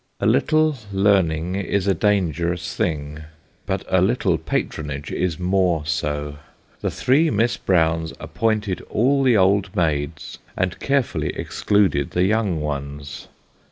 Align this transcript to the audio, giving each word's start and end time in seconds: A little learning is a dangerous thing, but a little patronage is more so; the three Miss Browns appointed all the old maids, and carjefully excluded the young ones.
A 0.19 0.25
little 0.25 0.77
learning 0.91 1.53
is 1.53 1.85
a 1.85 1.93
dangerous 1.93 2.75
thing, 2.75 3.19
but 3.67 3.83
a 3.87 4.01
little 4.01 4.39
patronage 4.39 5.11
is 5.11 5.37
more 5.37 5.85
so; 5.85 6.37
the 6.79 6.89
three 6.89 7.29
Miss 7.29 7.55
Browns 7.57 8.11
appointed 8.19 8.81
all 8.89 9.21
the 9.21 9.37
old 9.37 9.75
maids, 9.75 10.39
and 10.57 10.79
carjefully 10.79 11.29
excluded 11.37 12.09
the 12.09 12.23
young 12.25 12.59
ones. 12.59 13.27